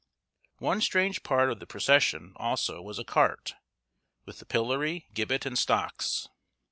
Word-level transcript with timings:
One 0.57 0.81
strange 0.81 1.21
part 1.21 1.51
of 1.51 1.59
the 1.59 1.67
procession, 1.67 2.33
also, 2.37 2.81
was 2.81 2.97
a 2.97 3.03
cart, 3.03 3.53
with 4.25 4.39
the 4.39 4.47
pillory, 4.47 5.05
gibbet, 5.13 5.45
and 5.45 5.55
stocks. 5.55 6.27